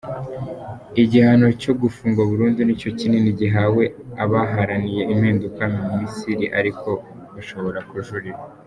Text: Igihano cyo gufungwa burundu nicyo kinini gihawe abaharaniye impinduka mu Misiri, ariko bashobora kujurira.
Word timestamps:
Igihano 1.01 1.47
cyo 1.61 1.73
gufungwa 1.81 2.21
burundu 2.29 2.59
nicyo 2.63 2.89
kinini 2.99 3.29
gihawe 3.39 3.83
abaharaniye 4.23 5.01
impinduka 5.13 5.63
mu 5.75 5.81
Misiri, 5.99 6.45
ariko 6.59 6.89
bashobora 7.35 7.79
kujurira. 7.89 8.39